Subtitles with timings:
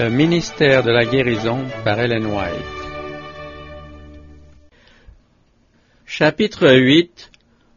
[0.00, 2.80] Le ministère de la guérison par Ellen White.
[6.06, 7.30] Chapitre 8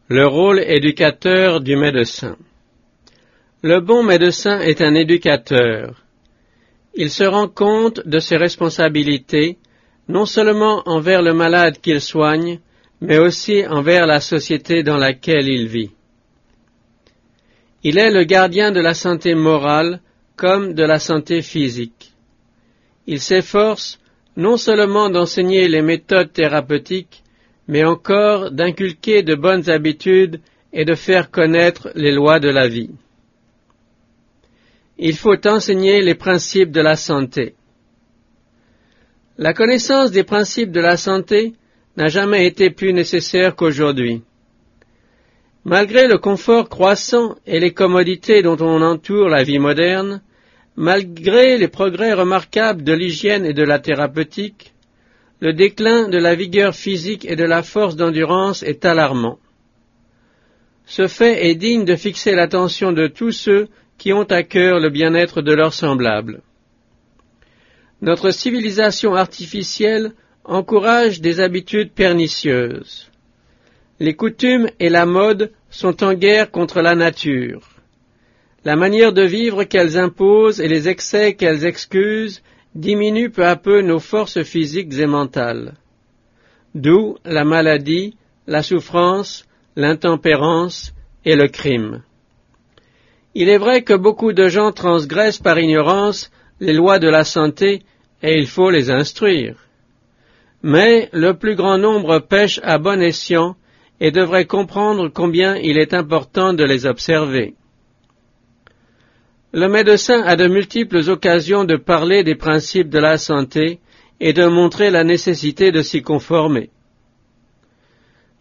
[0.08, 2.38] Le rôle éducateur du médecin.
[3.60, 6.02] Le bon médecin est un éducateur.
[6.94, 9.58] Il se rend compte de ses responsabilités,
[10.08, 12.58] non seulement envers le malade qu'il soigne,
[13.02, 15.90] mais aussi envers la société dans laquelle il vit.
[17.82, 20.00] Il est le gardien de la santé morale
[20.36, 22.13] comme de la santé physique.
[23.06, 23.98] Il s'efforce
[24.36, 27.22] non seulement d'enseigner les méthodes thérapeutiques,
[27.68, 30.40] mais encore d'inculquer de bonnes habitudes
[30.72, 32.90] et de faire connaître les lois de la vie.
[34.98, 37.54] Il faut enseigner les principes de la santé.
[39.38, 41.54] La connaissance des principes de la santé
[41.96, 44.22] n'a jamais été plus nécessaire qu'aujourd'hui.
[45.64, 50.22] Malgré le confort croissant et les commodités dont on entoure la vie moderne,
[50.76, 54.74] malgré les progrès remarquables de l'hygiène et de la thérapeutique,
[55.40, 59.38] le déclin de la vigueur physique et de la force d'endurance est alarmant.
[60.86, 64.90] Ce fait est digne de fixer l'attention de tous ceux qui ont à cœur le
[64.90, 66.42] bien-être de leurs semblables.
[68.02, 70.12] Notre civilisation artificielle
[70.44, 73.10] encourage des habitudes pernicieuses.
[73.98, 77.73] Les coutumes et la mode sont en guerre contre la nature.
[78.64, 82.42] La manière de vivre qu'elles imposent et les excès qu'elles excusent
[82.74, 85.74] diminuent peu à peu nos forces physiques et mentales.
[86.74, 88.16] D'où la maladie,
[88.46, 89.44] la souffrance,
[89.76, 90.94] l'intempérance
[91.26, 92.02] et le crime.
[93.34, 97.82] Il est vrai que beaucoup de gens transgressent par ignorance les lois de la santé
[98.22, 99.56] et il faut les instruire.
[100.62, 103.56] Mais le plus grand nombre pêche à bon escient
[104.00, 107.54] et devrait comprendre combien il est important de les observer.
[109.56, 113.78] Le médecin a de multiples occasions de parler des principes de la santé
[114.18, 116.70] et de montrer la nécessité de s'y conformer.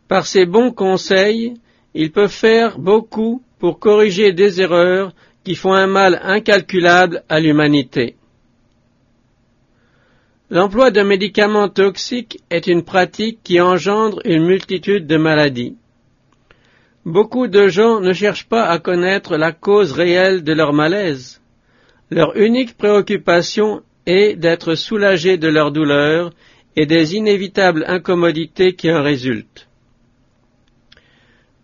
[0.07, 1.53] Par ses bons conseils,
[1.93, 5.13] il peut faire beaucoup pour corriger des erreurs
[5.43, 8.15] qui font un mal incalculable à l'humanité.
[10.49, 15.75] L'emploi de médicaments toxiques est une pratique qui engendre une multitude de maladies.
[17.05, 21.41] Beaucoup de gens ne cherchent pas à connaître la cause réelle de leur malaise.
[22.09, 26.31] Leur unique préoccupation est d'être soulagés de leur douleur
[26.77, 29.67] et des inévitables incommodités qui en résultent.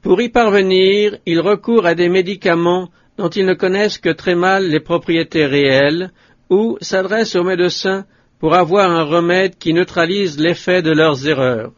[0.02, 4.68] Pour y parvenir, ils recourent à des médicaments dont ils ne connaissent que très mal
[4.68, 6.12] les propriétés réelles
[6.50, 8.06] ou s'adressent aux médecins
[8.40, 11.72] pour avoir un remède qui neutralise l'effet de leurs erreurs.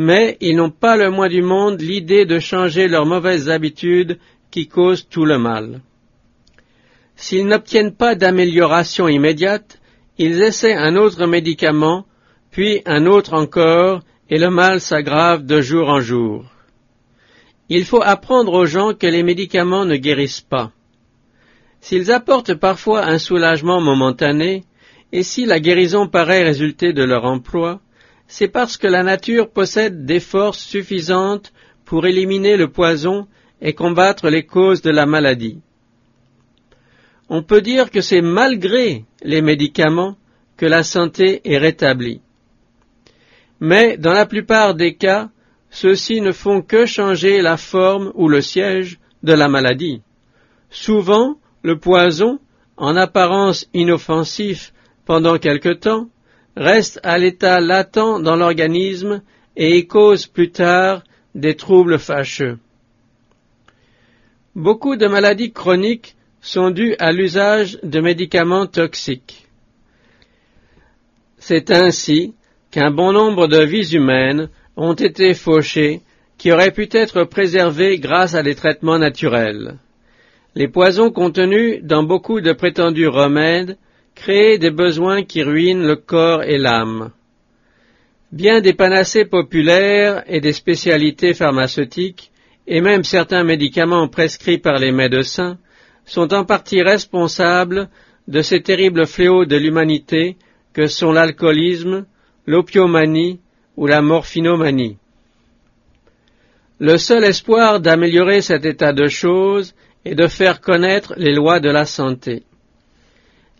[0.00, 4.20] Mais ils n'ont pas le moins du monde l'idée de changer leurs mauvaises habitudes
[4.52, 5.80] qui causent tout le mal.
[7.16, 9.80] S'ils n'obtiennent pas d'amélioration immédiate,
[10.16, 12.06] ils essaient un autre médicament,
[12.52, 16.44] puis un autre encore, et le mal s'aggrave de jour en jour.
[17.68, 20.70] Il faut apprendre aux gens que les médicaments ne guérissent pas.
[21.80, 24.62] S'ils apportent parfois un soulagement momentané,
[25.10, 27.80] et si la guérison paraît résulter de leur emploi,
[28.28, 31.52] c'est parce que la nature possède des forces suffisantes
[31.86, 33.26] pour éliminer le poison
[33.62, 35.60] et combattre les causes de la maladie.
[37.30, 40.16] On peut dire que c'est malgré les médicaments
[40.58, 42.20] que la santé est rétablie.
[43.60, 45.30] Mais dans la plupart des cas,
[45.70, 50.02] ceux-ci ne font que changer la forme ou le siège de la maladie.
[50.70, 52.38] Souvent, le poison,
[52.76, 54.72] en apparence inoffensif
[55.04, 56.08] pendant quelque temps,
[56.58, 59.22] reste à l'état latent dans l'organisme
[59.56, 61.04] et y cause plus tard
[61.34, 62.58] des troubles fâcheux.
[64.56, 69.46] Beaucoup de maladies chroniques sont dues à l'usage de médicaments toxiques.
[71.38, 72.34] C'est ainsi
[72.72, 76.00] qu'un bon nombre de vies humaines ont été fauchées
[76.38, 79.78] qui auraient pu être préservées grâce à des traitements naturels.
[80.56, 83.76] Les poisons contenus dans beaucoup de prétendus remèdes
[84.18, 87.12] créer des besoins qui ruinent le corps et l'âme.
[88.32, 92.32] Bien des panacées populaires et des spécialités pharmaceutiques,
[92.66, 95.56] et même certains médicaments prescrits par les médecins,
[96.04, 97.88] sont en partie responsables
[98.26, 100.36] de ces terribles fléaux de l'humanité
[100.74, 102.04] que sont l'alcoolisme,
[102.44, 103.40] l'opiomanie
[103.76, 104.98] ou la morphinomanie.
[106.80, 109.74] Le seul espoir d'améliorer cet état de choses
[110.04, 112.42] est de faire connaître les lois de la santé.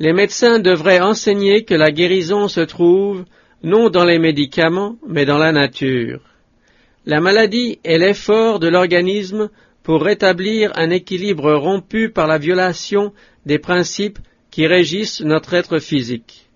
[0.00, 3.24] Les médecins devraient enseigner que la guérison se trouve
[3.64, 6.20] non dans les médicaments, mais dans la nature.
[7.04, 9.50] La maladie est l'effort de l'organisme
[9.82, 13.12] pour rétablir un équilibre rompu par la violation
[13.46, 14.18] des principes
[14.50, 16.48] qui régissent notre être physique.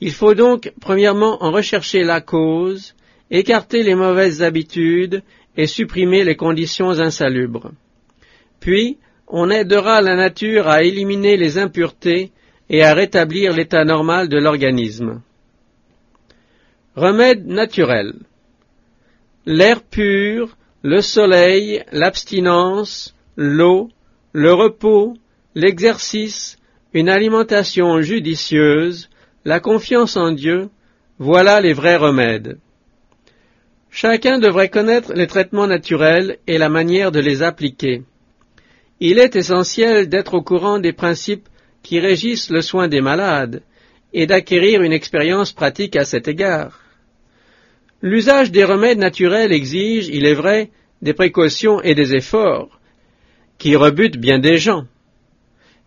[0.00, 2.94] Il faut donc premièrement en rechercher la cause,
[3.30, 5.22] écarter les mauvaises habitudes
[5.56, 7.70] et supprimer les conditions insalubres.
[8.60, 12.32] Puis, on aidera la nature à éliminer les impuretés
[12.70, 15.22] et à rétablir l'état normal de l'organisme.
[16.96, 18.14] Remède naturel.
[19.46, 23.88] L'air pur, le soleil, l'abstinence, l'eau,
[24.32, 25.16] le repos,
[25.54, 26.58] l'exercice,
[26.92, 29.08] une alimentation judicieuse,
[29.44, 30.68] la confiance en Dieu,
[31.18, 32.58] voilà les vrais remèdes.
[33.90, 38.02] Chacun devrait connaître les traitements naturels et la manière de les appliquer.
[39.00, 41.47] Il est essentiel d'être au courant des principes
[41.82, 43.62] qui régissent le soin des malades
[44.12, 46.80] et d'acquérir une expérience pratique à cet égard.
[48.00, 50.70] L'usage des remèdes naturels exige, il est vrai,
[51.02, 52.78] des précautions et des efforts,
[53.58, 54.84] qui rebutent bien des gens,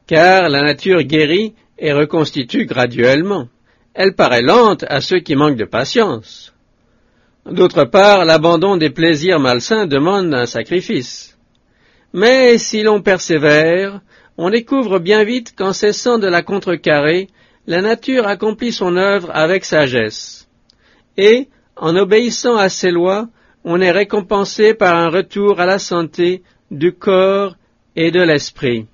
[0.08, 3.48] car la nature guérit et reconstitue graduellement.
[3.94, 6.54] Elle paraît lente à ceux qui manquent de patience.
[7.46, 11.38] D'autre part, l'abandon des plaisirs malsains demande un sacrifice.
[12.14, 14.02] Mais si l'on persévère,
[14.44, 17.28] on découvre bien vite qu'en cessant de la contrecarrer,
[17.68, 20.50] la nature accomplit son œuvre avec sagesse.
[21.16, 23.28] Et, en obéissant à ses lois,
[23.64, 26.42] on est récompensé par un retour à la santé
[26.72, 27.56] du corps
[27.96, 28.88] et de l'esprit.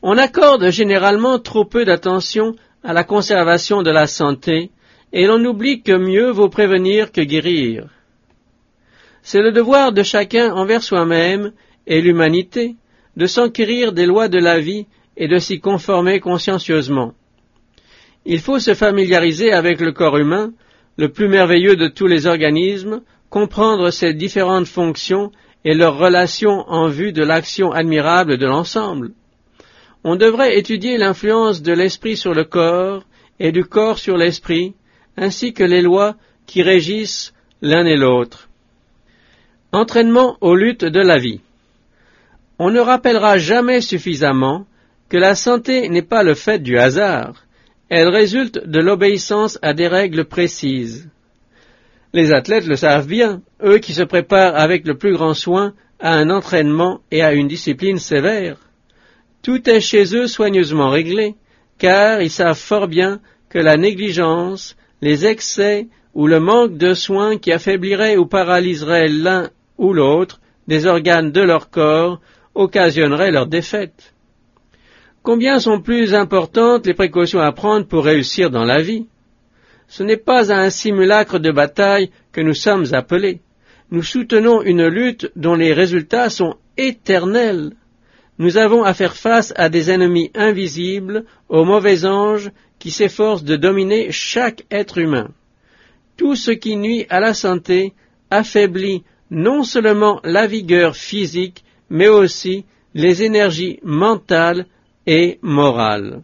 [0.00, 4.70] On accorde généralement trop peu d'attention à la conservation de la santé,
[5.12, 7.90] et l'on oublie que mieux vaut prévenir que guérir.
[9.22, 11.52] C'est le devoir de chacun envers soi-même
[11.86, 12.76] et l'humanité
[13.16, 17.12] de s'enquérir des lois de la vie et de s'y conformer consciencieusement.
[18.26, 20.52] Il faut se familiariser avec le corps humain,
[20.96, 25.30] le plus merveilleux de tous les organismes, comprendre ses différentes fonctions
[25.64, 29.10] et leurs relations en vue de l'action admirable de l'ensemble.
[30.04, 33.02] On devrait étudier l'influence de l'esprit sur le corps
[33.40, 34.74] et du corps sur l'esprit,
[35.16, 37.32] ainsi que les lois qui régissent
[37.62, 38.48] l'un et l'autre.
[39.72, 41.40] Entraînement aux luttes de la vie.
[42.58, 44.66] On ne rappellera jamais suffisamment
[45.08, 47.44] que la santé n'est pas le fait du hasard,
[47.88, 51.08] elle résulte de l'obéissance à des règles précises.
[52.12, 56.14] Les athlètes le savent bien, eux qui se préparent avec le plus grand soin à
[56.14, 58.56] un entraînement et à une discipline sévère.
[59.42, 61.34] Tout est chez eux soigneusement réglé,
[61.78, 67.36] car ils savent fort bien que la négligence, les excès ou le manque de soins
[67.36, 72.20] qui affaibliraient ou paralyseraient l'un ou l'autre des organes de leur corps
[72.54, 74.14] occasionnerait leur défaite.
[75.22, 79.06] Combien sont plus importantes les précautions à prendre pour réussir dans la vie?
[79.88, 83.40] Ce n'est pas à un simulacre de bataille que nous sommes appelés.
[83.90, 87.72] Nous soutenons une lutte dont les résultats sont éternels.
[88.38, 93.56] Nous avons à faire face à des ennemis invisibles, aux mauvais anges qui s'efforcent de
[93.56, 95.28] dominer chaque être humain.
[96.16, 97.92] Tout ce qui nuit à la santé
[98.30, 101.64] affaiblit non seulement la vigueur physique,
[101.94, 104.66] mais aussi les énergies mentales
[105.06, 106.22] et morales.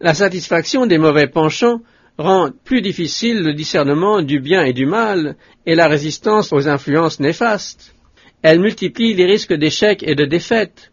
[0.00, 1.80] La satisfaction des mauvais penchants
[2.16, 5.34] rend plus difficile le discernement du bien et du mal
[5.66, 7.92] et la résistance aux influences néfastes.
[8.40, 10.92] Elle multiplie les risques d'échec et de défaite.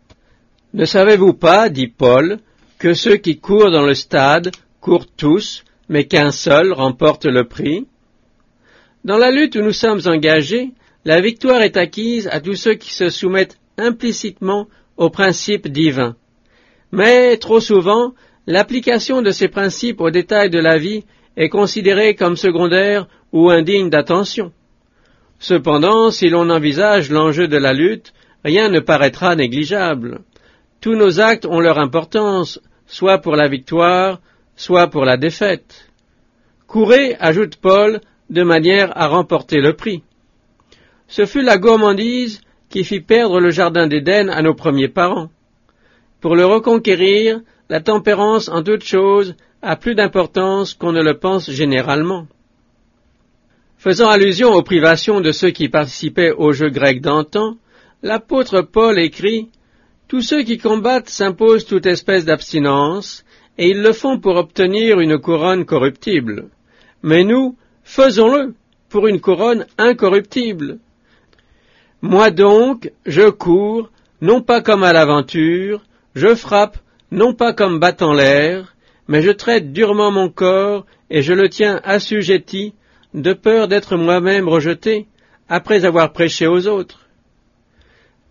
[0.73, 2.39] Ne savez-vous pas, dit Paul,
[2.79, 4.49] que ceux qui courent dans le stade
[4.79, 7.85] courent tous, mais qu'un seul remporte le prix?
[9.05, 10.71] Dans la lutte où nous sommes engagés,
[11.03, 14.67] la victoire est acquise à tous ceux qui se soumettent implicitement
[14.97, 16.15] aux principes divins.
[16.91, 18.13] Mais trop souvent,
[18.45, 21.03] l'application de ces principes aux détails de la vie
[21.37, 24.51] est considérée comme secondaire ou indigne d'attention.
[25.39, 30.19] Cependant, si l'on envisage l'enjeu de la lutte, rien ne paraîtra négligeable.
[30.81, 34.19] Tous nos actes ont leur importance, soit pour la victoire,
[34.55, 35.89] soit pour la défaite.
[36.67, 40.03] Courez, ajoute Paul, de manière à remporter le prix.
[41.11, 42.39] Ce fut la gourmandise
[42.69, 45.29] qui fit perdre le jardin d'Éden à nos premiers parents.
[46.21, 51.51] Pour le reconquérir, la tempérance en toutes choses a plus d'importance qu'on ne le pense
[51.51, 52.27] généralement.
[53.77, 57.57] Faisant allusion aux privations de ceux qui participaient aux jeux grecs d'antan,
[58.03, 59.49] l'apôtre Paul écrit
[60.07, 63.25] Tous ceux qui combattent s'imposent toute espèce d'abstinence,
[63.57, 66.47] et ils le font pour obtenir une couronne corruptible.
[67.03, 68.53] Mais nous, faisons-le
[68.87, 70.79] pour une couronne incorruptible.
[72.01, 73.91] Moi donc, je cours,
[74.21, 75.81] non pas comme à l'aventure,
[76.15, 76.77] je frappe,
[77.11, 78.75] non pas comme battant l'air,
[79.07, 82.73] mais je traite durement mon corps, et je le tiens assujetti,
[83.13, 85.07] de peur d'être moi-même rejeté,
[85.47, 87.07] après avoir prêché aux autres.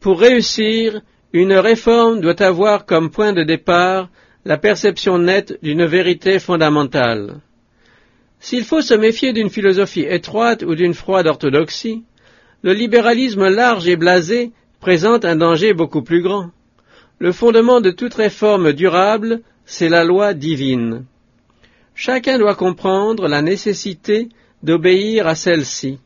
[0.00, 4.08] Pour réussir, une réforme doit avoir comme point de départ
[4.44, 7.40] la perception nette d'une vérité fondamentale.
[8.40, 12.04] S'il faut se méfier d'une philosophie étroite ou d'une froide orthodoxie,
[12.62, 16.50] le libéralisme large et blasé présente un danger beaucoup plus grand.
[17.18, 21.04] Le fondement de toute réforme durable, c'est la loi divine.
[21.94, 24.28] Chacun doit comprendre la nécessité
[24.62, 25.98] d'obéir à celle-ci.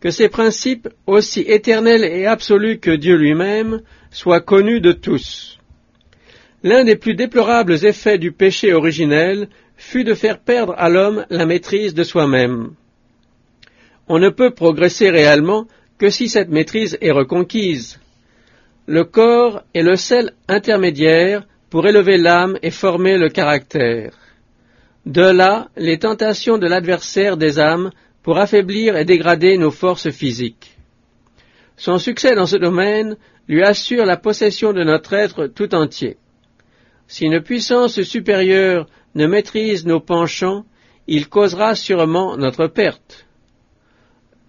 [0.00, 3.80] Que ces principes, aussi éternels et absolus que Dieu lui-même,
[4.10, 5.58] soient connus de tous.
[6.62, 11.46] L'un des plus déplorables effets du péché originel fut de faire perdre à l'homme la
[11.46, 12.72] maîtrise de soi-même.
[14.08, 15.66] On ne peut progresser réellement
[15.98, 18.00] que si cette maîtrise est reconquise.
[18.86, 24.12] Le corps est le sel intermédiaire pour élever l'âme et former le caractère.
[25.06, 27.90] De là, les tentations de l'adversaire des âmes
[28.22, 30.76] pour affaiblir et dégrader nos forces physiques.
[31.76, 33.16] Son succès dans ce domaine
[33.48, 36.16] lui assure la possession de notre être tout entier.
[37.06, 40.64] Si une puissance supérieure ne maîtrise nos penchants,
[41.06, 43.23] il causera sûrement notre perte.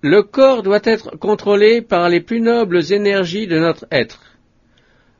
[0.07, 4.37] Le corps doit être contrôlé par les plus nobles énergies de notre être.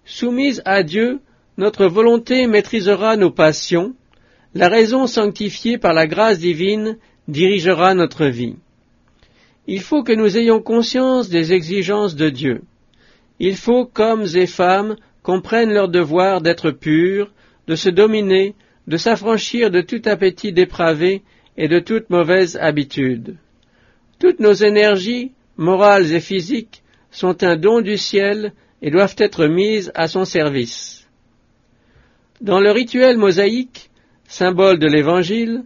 [0.06, 1.22] Soumise à Dieu,
[1.58, 3.96] notre volonté maîtrisera nos passions,
[4.54, 8.58] la raison sanctifiée par la grâce divine dirigera notre vie.
[9.65, 12.62] Il faut que nous ayons conscience des exigences de Dieu.
[13.39, 17.32] Il faut qu'hommes et femmes comprennent leur devoir d'être purs,
[17.68, 18.54] de se dominer,
[18.86, 21.24] de s'affranchir de tout appétit dépravé
[21.58, 23.38] et de toute mauvaise habitude.
[24.19, 29.91] Toutes nos énergies, morales et physiques, sont un don du ciel et doivent être mises
[29.95, 31.07] à son service.
[32.41, 33.89] Dans le rituel mosaïque,
[34.27, 35.63] symbole de l'Évangile,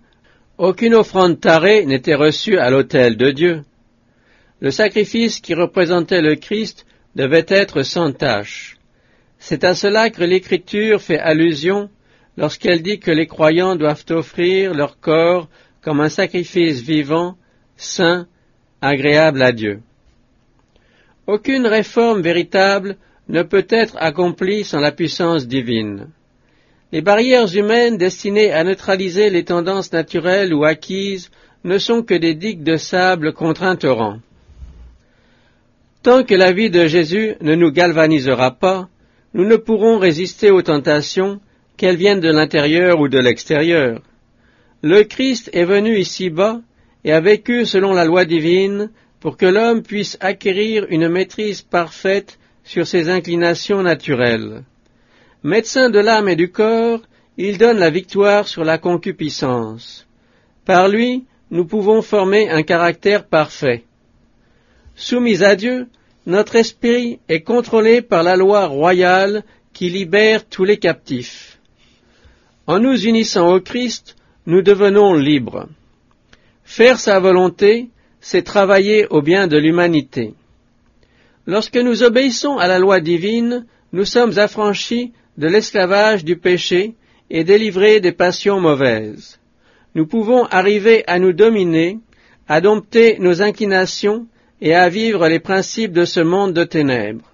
[0.58, 3.64] aucune offrande tarée n'était reçue à l'autel de Dieu.
[4.60, 8.78] Le sacrifice qui représentait le Christ devait être sans tache.
[9.38, 11.90] C'est à cela que l'Écriture fait allusion
[12.38, 15.50] lorsqu'elle dit que les croyants doivent offrir leur corps
[15.82, 17.38] comme un sacrifice vivant,
[17.78, 18.28] saint,
[18.82, 19.82] agréable à Dieu.
[21.28, 26.08] Aucune réforme véritable ne peut être accomplie sans la puissance divine.
[26.92, 31.30] Les barrières humaines destinées à neutraliser les tendances naturelles ou acquises
[31.64, 34.20] ne sont que des digues de sable contre un torrent.
[36.02, 38.90] Tant que la vie de Jésus ne nous galvanisera pas,
[39.34, 41.40] nous ne pourrons résister aux tentations,
[41.78, 44.02] qu'elles viennent de l'intérieur ou de l'extérieur.
[44.82, 46.62] Le Christ est venu ici-bas
[47.04, 48.90] et a vécu selon la loi divine
[49.20, 54.64] pour que l'homme puisse acquérir une maîtrise parfaite sur ses inclinations naturelles.
[55.44, 57.02] Médecin de l'âme et du corps,
[57.38, 60.08] il donne la victoire sur la concupiscence.
[60.66, 63.84] Par lui, nous pouvons former un caractère parfait.
[64.96, 65.88] Soumis à Dieu,
[66.26, 71.60] notre esprit est contrôlé par la loi royale qui libère tous les captifs.
[72.68, 74.16] En nous unissant au Christ,
[74.46, 75.68] nous devenons libres.
[76.70, 77.90] Faire sa volonté,
[78.22, 80.36] c'est travailler au bien de l'humanité.
[81.48, 86.94] Lorsque nous obéissons à la loi divine, nous sommes affranchis de l'esclavage du péché
[87.32, 89.40] et délivrés des passions mauvaises.
[89.96, 91.98] Nous pouvons arriver à nous dominer,
[92.48, 94.28] à dompter nos inclinations
[94.62, 97.34] et à vivre les principes de ce monde de ténèbres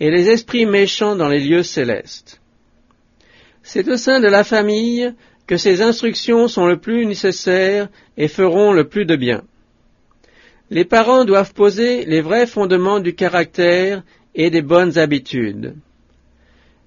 [0.00, 2.40] et les esprits méchants dans les lieux célestes.
[3.62, 5.14] C'est au sein de la famille
[5.52, 9.42] que ces instructions sont le plus nécessaires et feront le plus de bien.
[10.70, 14.02] Les parents doivent poser les vrais fondements du caractère
[14.34, 15.74] et des bonnes habitudes.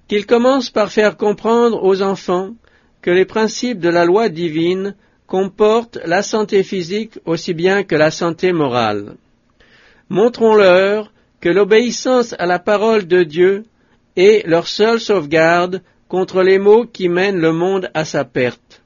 [0.08, 2.56] Qu'ils commencent par faire comprendre aux enfants
[3.02, 4.96] que les principes de la loi divine
[5.28, 9.14] comportent la santé physique aussi bien que la santé morale.
[10.08, 13.62] Montrons-leur que l'obéissance à la parole de Dieu
[14.16, 18.82] est leur seule sauvegarde contre les maux qui mènent le monde à sa perte.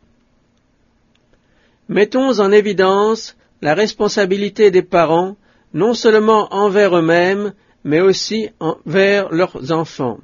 [1.89, 5.37] Mettons en évidence la responsabilité des parents,
[5.75, 7.53] non seulement envers eux-mêmes,
[7.85, 10.19] mais aussi envers leurs enfants.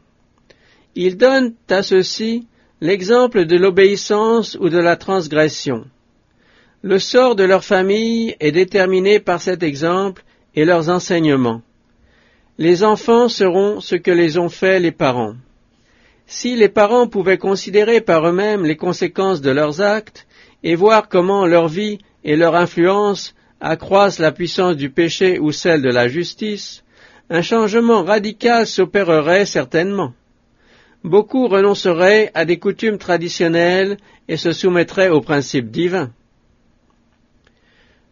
[0.94, 2.46] Ils donnent à ceux-ci
[2.80, 5.84] l'exemple de l'obéissance ou de la transgression.
[6.82, 10.22] Le sort de leur famille est déterminé par cet exemple
[10.54, 11.62] et leurs enseignements.
[12.58, 15.34] Les enfants seront ce que les ont fait les parents.
[16.26, 20.26] Si les parents pouvaient considérer par eux-mêmes les conséquences de leurs actes
[20.64, 25.82] et voir comment leur vie et leur influence accroissent la puissance du péché ou celle
[25.82, 26.82] de la justice,
[27.30, 30.12] un changement radical s'opérerait certainement.
[31.04, 36.10] Beaucoup renonceraient à des coutumes traditionnelles et se soumettraient aux principes divins.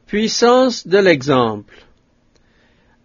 [0.06, 1.74] Puissance de l'exemple.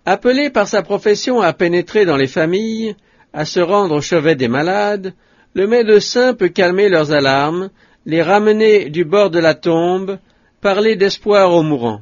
[0.06, 2.96] Appelé par sa profession à pénétrer dans les familles,
[3.34, 5.14] à se rendre au chevet des malades,
[5.54, 7.70] le médecin peut calmer leurs alarmes,
[8.06, 10.20] les ramener du bord de la tombe,
[10.62, 12.02] parler d'espoir aux mourants.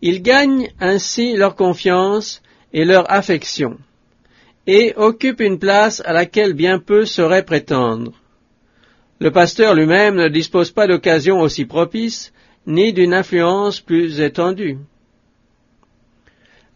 [0.00, 2.42] Il gagne ainsi leur confiance
[2.72, 3.78] et leur affection,
[4.66, 8.12] et occupe une place à laquelle bien peu sauraient prétendre.
[9.20, 12.32] Le pasteur lui-même ne dispose pas d'occasion aussi propice,
[12.66, 14.78] ni d'une influence plus étendue.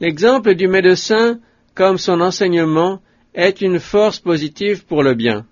[0.01, 1.39] L'exemple du médecin,
[1.75, 3.01] comme son enseignement,
[3.35, 5.47] est une force positive pour le bien.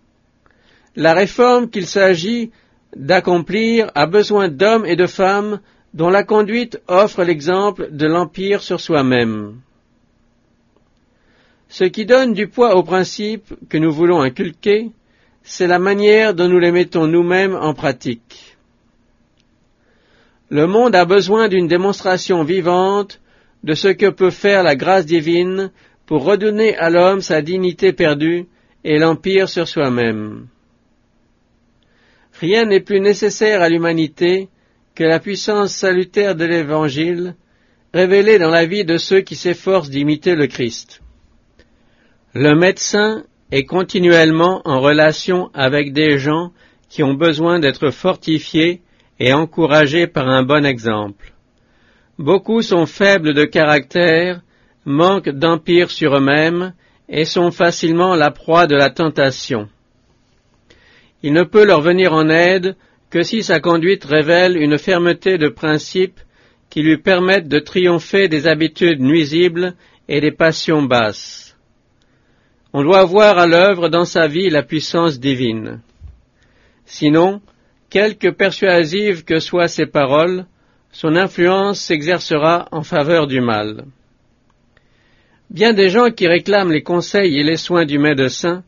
[0.97, 2.51] La réforme qu'il s'agit
[2.97, 5.61] d'accomplir a besoin d'hommes et de femmes
[5.95, 9.61] dont la conduite offre l'exemple de l'empire sur soi-même.
[11.69, 14.91] Ce qui donne du poids aux principes que nous voulons inculquer,
[15.43, 18.57] c'est la manière dont nous les mettons nous-mêmes en pratique.
[20.49, 23.21] Le monde a besoin d'une démonstration vivante
[23.63, 25.71] de ce que peut faire la grâce divine
[26.11, 28.49] pour redonner à l'homme sa dignité perdue
[28.83, 30.49] et l'empire sur soi-même.
[32.41, 34.49] Rien n'est plus nécessaire à l'humanité
[34.97, 37.37] que la puissance salutaire de l'Évangile
[37.95, 41.01] révélée dans la vie de ceux qui s'efforcent d'imiter le Christ.
[42.35, 46.51] Le médecin est continuellement en relation avec des gens
[46.89, 48.83] qui ont besoin d'être fortifiés
[49.21, 51.35] et encouragés par un bon exemple.
[52.19, 54.43] Beaucoup sont faibles de caractère,
[54.85, 56.75] manquent d'empire sur eux-mêmes
[57.09, 59.69] et sont facilement la proie de la tentation.
[61.23, 62.77] Il ne peut leur venir en aide
[63.11, 66.21] que si sa conduite révèle une fermeté de principe
[66.71, 69.75] qui lui permette de triompher des habitudes nuisibles
[70.09, 71.57] et des passions basses.
[72.73, 75.81] On doit voir à l'œuvre dans sa vie la puissance divine.
[76.87, 77.41] Sinon,
[77.91, 80.47] quelque persuasives que soient ses paroles,
[80.93, 83.87] son influence s'exercera en faveur du mal.
[85.51, 88.63] Bien des gens qui réclament les conseils et les soins du médecin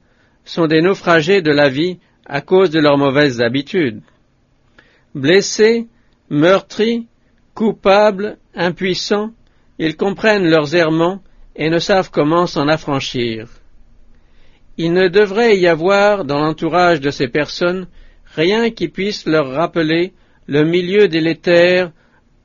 [0.44, 4.00] sont des naufragés de la vie à cause de leurs mauvaises habitudes.
[5.14, 5.86] Blessés,
[6.28, 7.06] meurtris,
[7.54, 9.30] coupables, impuissants,
[9.78, 11.22] ils comprennent leurs errements
[11.54, 13.48] et ne savent comment s'en affranchir.
[14.76, 17.86] Il ne devrait y avoir dans l'entourage de ces personnes
[18.34, 20.14] rien qui puisse leur rappeler
[20.48, 21.92] le milieu délétère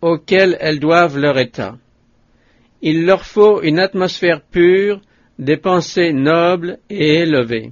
[0.02, 1.78] auquel elles doivent leur état.
[2.82, 5.02] Il leur faut une atmosphère pure,
[5.40, 7.72] des pensées nobles et élevées.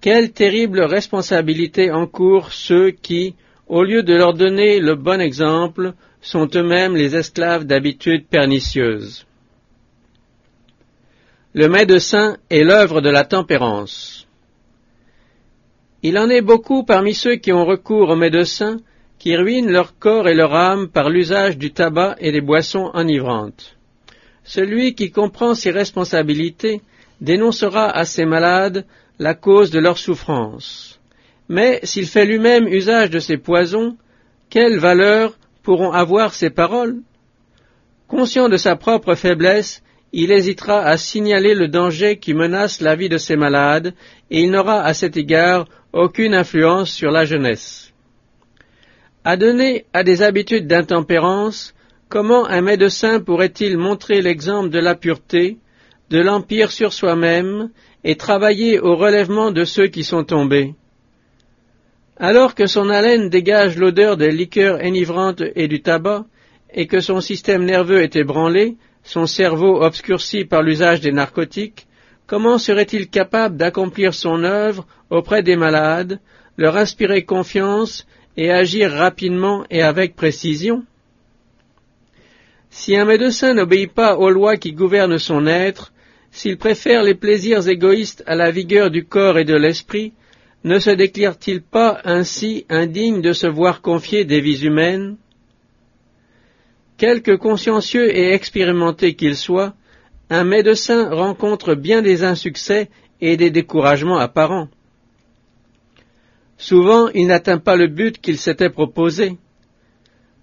[0.00, 3.34] Quelle terrible responsabilité encourent ceux qui,
[3.68, 9.26] au lieu de leur donner le bon exemple, sont eux-mêmes les esclaves d'habitudes pernicieuses.
[11.54, 14.26] Le médecin est l'œuvre de la tempérance.
[16.02, 18.78] Il en est beaucoup parmi ceux qui ont recours au médecin
[19.22, 23.76] qui ruinent leur corps et leur âme par l'usage du tabac et des boissons enivrantes.
[24.42, 26.80] Celui qui comprend ses responsabilités
[27.20, 28.84] dénoncera à ses malades
[29.20, 30.98] la cause de leur souffrance.
[31.48, 33.96] Mais s'il fait lui-même usage de ces poisons,
[34.50, 36.96] quelle valeur pourront avoir ces paroles?
[38.08, 43.08] Conscient de sa propre faiblesse, il hésitera à signaler le danger qui menace la vie
[43.08, 43.94] de ses malades,
[44.32, 47.81] et il n'aura à cet égard aucune influence sur la jeunesse.
[49.24, 51.74] À donner à des habitudes d'intempérance,
[52.08, 55.58] comment un médecin pourrait-il montrer l'exemple de la pureté,
[56.10, 57.70] de l'empire sur soi-même
[58.02, 60.74] et travailler au relèvement de ceux qui sont tombés.
[62.16, 66.26] Alors que son haleine dégage l'odeur des liqueurs enivrantes et du tabac,
[66.74, 71.86] et que son système nerveux est ébranlé, son cerveau obscurci par l'usage des narcotiques,
[72.26, 76.18] comment serait-il capable d'accomplir son œuvre auprès des malades,
[76.56, 80.84] leur inspirer confiance et agir rapidement et avec précision
[82.70, 85.92] Si un médecin n'obéit pas aux lois qui gouvernent son être,
[86.30, 90.12] s'il préfère les plaisirs égoïstes à la vigueur du corps et de l'esprit,
[90.64, 95.16] ne se déclare-t-il pas ainsi indigne de se voir confier des vies humaines?
[96.96, 99.74] Quelque consciencieux et expérimenté qu'il soit,
[100.30, 102.88] un médecin rencontre bien des insuccès
[103.20, 104.68] et des découragements apparents.
[106.62, 109.36] Souvent, il n'atteint pas le but qu'il s'était proposé.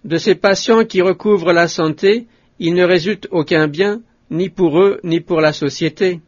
[0.04, 2.28] De ces patients qui recouvrent la santé,
[2.60, 6.20] il ne résulte aucun bien, ni pour eux, ni pour la société.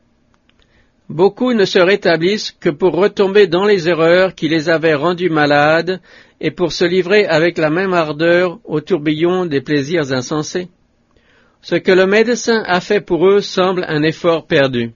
[1.10, 6.00] Beaucoup ne se rétablissent que pour retomber dans les erreurs qui les avaient rendus malades
[6.40, 10.70] et pour se livrer avec la même ardeur au tourbillon des plaisirs insensés.
[11.62, 14.94] Ce que le médecin a fait pour eux semble un effort perdu.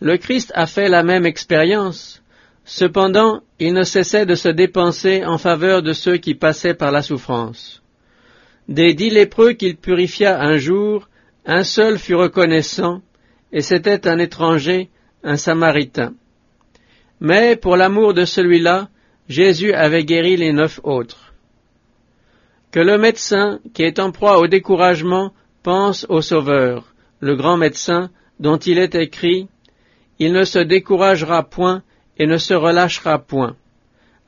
[0.00, 2.19] Le Christ a fait la même expérience.
[2.72, 7.02] Cependant, il ne cessait de se dépenser en faveur de ceux qui passaient par la
[7.02, 7.82] souffrance.
[8.68, 11.08] Des dix lépreux qu'il purifia un jour,
[11.44, 13.02] un seul fut reconnaissant,
[13.52, 14.88] et c'était un étranger,
[15.24, 16.14] un samaritain.
[17.18, 18.88] Mais pour l'amour de celui-là,
[19.28, 21.34] Jésus avait guéri les neuf autres.
[22.70, 25.32] Que le médecin, qui est en proie au découragement,
[25.64, 29.48] pense au Sauveur, le grand médecin, dont il est écrit
[30.20, 31.82] Il ne se découragera point
[32.20, 33.56] et ne se relâchera point.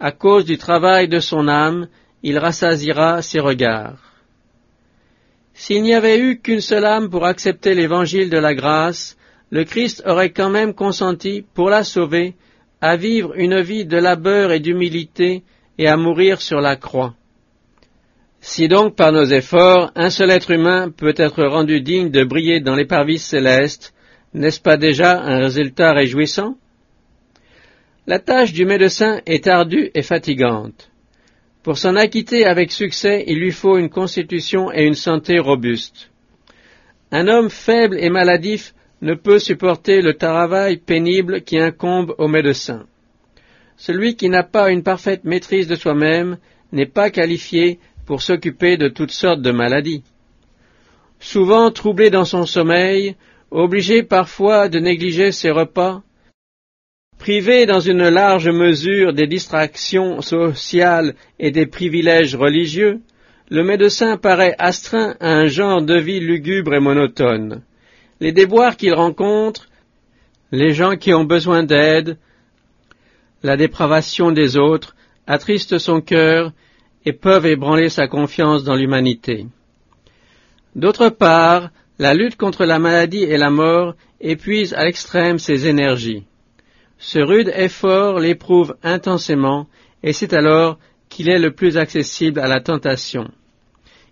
[0.01, 1.89] À cause du travail de son âme,
[2.23, 4.01] il rassasira ses regards.
[5.53, 9.19] S'il n'y avait eu qu'une seule âme pour accepter l'évangile de la grâce,
[9.51, 12.35] le Christ aurait quand même consenti, pour la sauver,
[12.81, 15.43] à vivre une vie de labeur et d'humilité
[15.77, 17.13] et à mourir sur la croix.
[18.41, 22.61] Si donc par nos efforts un seul être humain peut être rendu digne de briller
[22.61, 23.93] dans les parvis célestes,
[24.33, 26.57] n'est-ce pas déjà un résultat réjouissant?
[28.05, 30.91] La tâche du médecin est ardue et fatigante.
[31.63, 36.11] Pour s'en acquitter avec succès, il lui faut une constitution et une santé robustes.
[37.13, 42.87] Un homme faible et maladif ne peut supporter le travail pénible qui incombe au médecin.
[43.77, 46.39] Celui qui n'a pas une parfaite maîtrise de soi-même
[46.73, 50.03] n'est pas qualifié pour s'occuper de toutes sortes de maladies.
[51.21, 53.15] Souvent troublé dans son sommeil,
[53.53, 56.03] obligé parfois de négliger ses repas,
[57.23, 62.99] Privé dans une large mesure des distractions sociales et des privilèges religieux,
[63.49, 67.63] le médecin paraît astreint à un genre de vie lugubre et monotone.
[68.19, 69.69] Les déboires qu'il rencontre,
[70.51, 72.19] les gens qui ont besoin d'aide,
[73.45, 74.97] la dépravation des autres
[75.29, 76.51] attristent son cœur
[77.07, 79.47] et peuvent ébranler sa confiance dans l'humanité.
[80.75, 86.25] D'autre part, la lutte contre la maladie et la mort épuise à l'extrême ses énergies.
[87.05, 89.67] Ce rude effort l'éprouve intensément,
[90.05, 93.29] et c'est alors qu'il est le plus accessible à la tentation.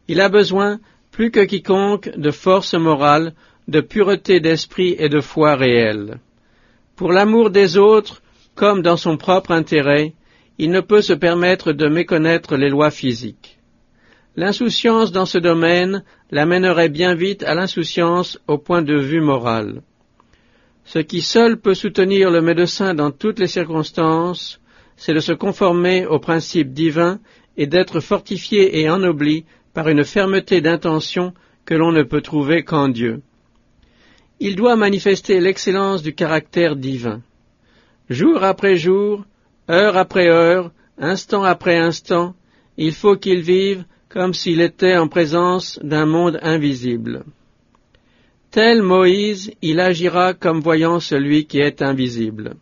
[0.09, 0.81] Il a besoin,
[1.12, 3.33] plus que quiconque, de force morale,
[3.68, 6.18] de pureté d'esprit et de foi réelle.
[6.96, 8.22] Pour l'amour des autres,
[8.57, 10.12] comme dans son propre intérêt,
[10.59, 13.61] il ne peut se permettre de méconnaître les lois physiques.
[14.35, 19.83] L'insouciance dans ce domaine l'amènerait bien vite à l'insouciance au point de vue moral.
[20.92, 24.61] Ce qui seul peut soutenir le médecin dans toutes les circonstances,
[24.96, 27.20] c'est de se conformer aux principes divins
[27.57, 31.33] et d'être fortifié et ennobli par une fermeté d'intention
[31.64, 33.22] que l'on ne peut trouver qu'en Dieu.
[34.40, 37.22] Il doit manifester l'excellence du caractère divin.
[38.09, 39.24] Jour après jour,
[39.70, 42.35] heure après heure, instant après instant,
[42.76, 47.22] il faut qu'il vive comme s'il était en présence d'un monde invisible.
[48.51, 52.57] Tel Moïse, il agira comme voyant celui qui est invisible.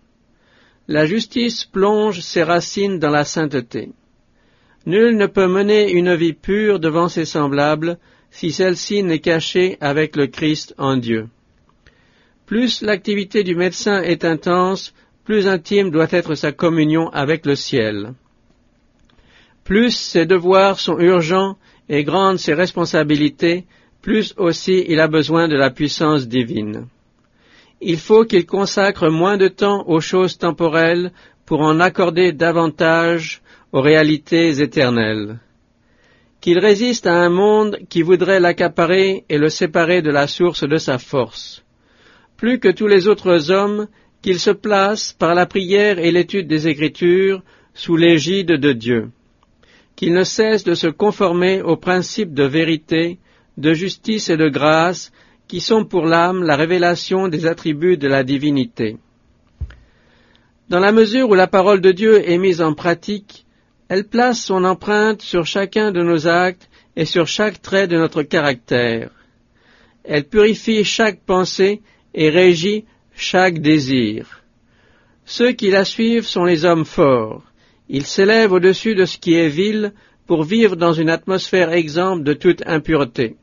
[0.86, 3.90] La justice plonge ses racines dans la sainteté.
[4.84, 7.98] Nul ne peut mener une vie pure devant ses semblables
[8.30, 11.28] si celle-ci n'est cachée avec le Christ en Dieu.
[12.44, 18.14] Plus l'activité du médecin est intense, plus intime doit être sa communion avec le ciel.
[19.64, 21.56] Plus ses devoirs sont urgents
[21.90, 23.66] et grandes ses responsabilités,
[24.08, 26.86] plus aussi il a besoin de la puissance divine.
[27.82, 31.12] Il faut qu'il consacre moins de temps aux choses temporelles
[31.44, 35.40] pour en accorder davantage aux réalités éternelles.
[36.40, 40.78] Qu'il résiste à un monde qui voudrait l'accaparer et le séparer de la source de
[40.78, 41.62] sa force.
[42.38, 43.88] Plus que tous les autres hommes,
[44.22, 47.42] qu'il se place par la prière et l'étude des Écritures
[47.74, 49.10] sous l'égide de Dieu.
[49.96, 53.18] Qu'il ne cesse de se conformer aux principes de vérité
[53.58, 55.12] de justice et de grâce
[55.48, 58.96] qui sont pour l'âme la révélation des attributs de la divinité.
[60.68, 63.46] Dans la mesure où la parole de Dieu est mise en pratique,
[63.88, 68.22] elle place son empreinte sur chacun de nos actes et sur chaque trait de notre
[68.22, 69.10] caractère.
[70.04, 71.80] Elle purifie chaque pensée
[72.14, 72.84] et régit
[73.16, 74.42] chaque désir.
[75.24, 77.42] Ceux qui la suivent sont les hommes forts.
[77.88, 79.92] Ils s'élèvent au-dessus de ce qui est vil
[80.26, 83.36] pour vivre dans une atmosphère exempte de toute impureté.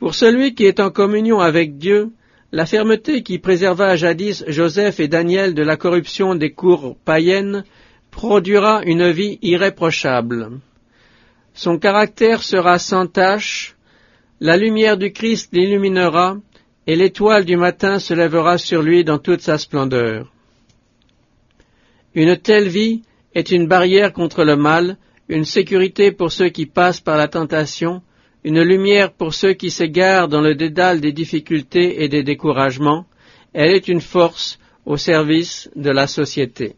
[0.00, 2.10] Pour celui qui est en communion avec Dieu,
[2.52, 7.64] la fermeté qui préserva jadis Joseph et Daniel de la corruption des cours païennes
[8.10, 10.58] produira une vie irréprochable.
[11.52, 13.76] Son caractère sera sans tache,
[14.40, 16.38] la lumière du Christ l'illuminera,
[16.86, 20.32] et l'étoile du matin se lèvera sur lui dans toute sa splendeur.
[22.14, 23.02] Une telle vie
[23.34, 24.96] est une barrière contre le mal,
[25.28, 28.00] une sécurité pour ceux qui passent par la tentation,
[28.44, 33.06] une lumière pour ceux qui s'égarent dans le dédale des difficultés et des découragements,
[33.52, 36.76] elle est une force au service de la société.